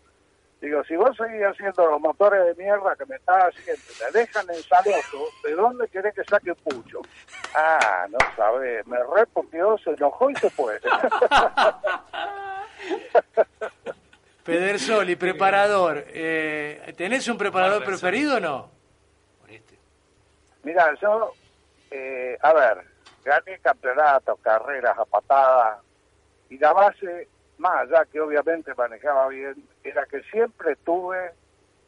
[0.62, 4.46] Digo, si vos seguís haciendo los motores de mierda que me estás haciendo, te dejan
[4.50, 7.02] en saloso, ¿de dónde querés que saque pucho?
[7.56, 10.80] Ah, no sabés, me repuqueó, se enojó y se fue.
[14.44, 16.04] Pedersoli, preparador.
[16.08, 18.79] Eh, ¿Tenés un preparador preferido o no?
[20.64, 21.34] Mira, yo,
[21.92, 22.84] eh, a ver,
[23.24, 25.80] gané campeonatos, carreras a patadas,
[26.50, 27.28] y la base
[27.60, 31.32] más allá que obviamente manejaba bien, era que siempre tuve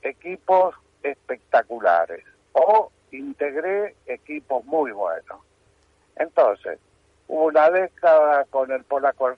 [0.02, 5.40] equipos espectaculares o integré equipos muy buenos.
[6.18, 6.78] Entonces,
[7.28, 9.34] hubo una década con el Polaco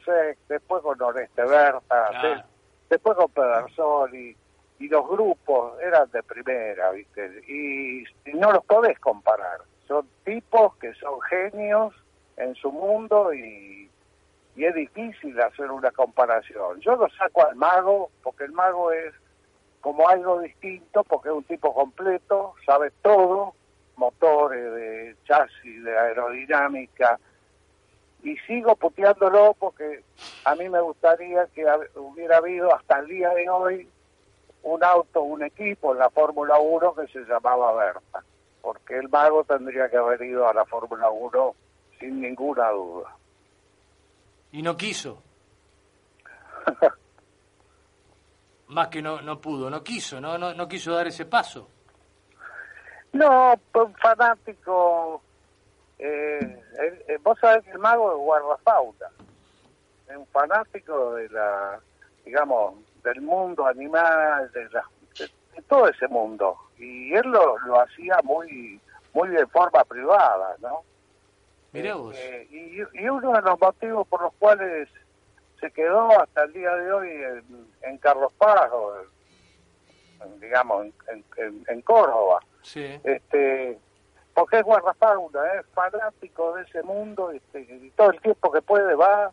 [0.50, 2.46] después con Oreste Berta,
[2.90, 4.36] después con Pedersoli,
[4.80, 7.42] y los grupos eran de primera, ¿viste?
[7.48, 8.04] y
[8.34, 9.62] no los podés comparar.
[9.88, 11.94] Son tipos que son genios
[12.38, 13.90] en su mundo y
[14.56, 16.80] es difícil hacer una comparación.
[16.80, 19.14] Yo lo saco al mago porque el mago es
[19.82, 23.54] como algo distinto, porque es un tipo completo, sabe todo,
[23.98, 27.20] motores, de chasis, de aerodinámica,
[28.24, 30.04] y sigo puteándolo porque
[30.46, 31.66] a mí me gustaría que
[31.96, 33.90] hubiera habido hasta el día de hoy
[34.64, 38.24] un auto, un equipo en la Fórmula 1 que se llamaba Berta,
[38.62, 41.56] porque el mago tendría que haber ido a la Fórmula 1
[42.00, 43.16] sin ninguna duda.
[44.52, 45.22] Y no quiso.
[48.68, 51.70] Más que no, no pudo, no quiso, no, no, no quiso dar ese paso.
[53.12, 55.22] No, un fanático.
[56.00, 56.40] Eh,
[57.08, 59.08] eh, vos sabés que el mago es guardafauna.
[60.10, 61.80] Es un fanático de la,
[62.26, 64.84] digamos, del mundo animal, de, la,
[65.18, 66.58] de, todo ese mundo.
[66.78, 68.80] Y él lo, lo hacía muy,
[69.14, 70.84] muy de forma privada, ¿no?
[71.74, 74.88] Este, y, uno de los motivos por los cuales
[75.60, 77.10] se quedó hasta el día de hoy
[77.82, 78.94] en, Carlos Paz, o
[80.40, 80.88] digamos,
[81.68, 82.42] en, Córdoba.
[83.04, 83.80] Este,
[84.36, 88.94] porque es guardafauna, es fanático de ese mundo este, y todo el tiempo que puede
[88.96, 89.32] va.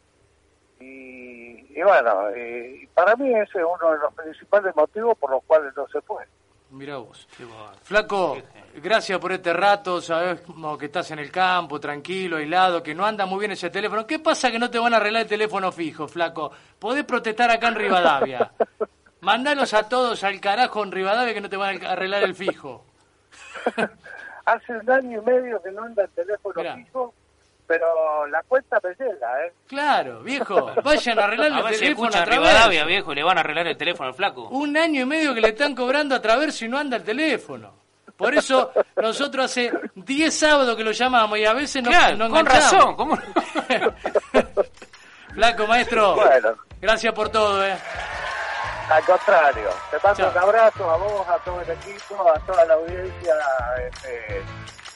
[0.80, 5.72] Y, bueno, y para mí ese es uno de los principales motivos por los cuales
[5.76, 6.24] no se fue.
[6.70, 7.26] Mira vos.
[7.82, 8.38] Flaco,
[8.76, 10.00] gracias por este rato.
[10.00, 14.06] Sabemos que estás en el campo, tranquilo, aislado, que no anda muy bien ese teléfono.
[14.06, 16.52] ¿Qué pasa que no te van a arreglar el teléfono fijo, Flaco?
[16.78, 18.52] Podés protestar acá en Rivadavia.
[19.20, 22.84] Mandalos a todos al carajo en Rivadavia que no te van a arreglar el fijo.
[24.46, 27.14] Hace un año y medio que no anda el teléfono fijo
[27.70, 29.52] pero la cuenta me llega, ¿eh?
[29.68, 33.76] Claro, viejo, vayan a arreglar el teléfono a Rivadavia, viejo, le van a arreglar el
[33.76, 34.48] teléfono al flaco.
[34.48, 37.72] Un año y medio que le están cobrando a través si no anda el teléfono.
[38.16, 42.44] Por eso nosotros hace 10 sábados que lo llamamos y a veces no, claro, Con
[42.44, 43.16] razón, ¿cómo?
[45.32, 46.16] Flaco, maestro,
[46.80, 47.76] gracias por todo, ¿eh?
[48.90, 52.74] Al contrario, te mando un abrazo a vos, a todo el equipo, a toda la
[52.74, 53.34] audiencia.
[53.86, 54.42] Este,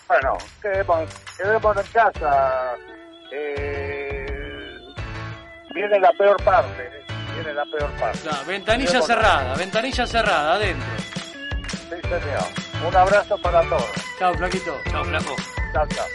[0.08, 2.74] bueno, quedemos, quedemos en casa.
[3.30, 4.78] Eh,
[5.74, 6.90] viene la peor parte,
[7.34, 8.28] viene la peor parte.
[8.46, 10.88] ventanilla cerrada, ventanilla cerrada, adentro.
[11.68, 12.86] Sí, señor.
[12.86, 13.90] Un abrazo para todos.
[14.18, 14.76] Chao, flaquito.
[14.90, 15.36] Chao, flaco.
[15.72, 16.06] Chao, chao.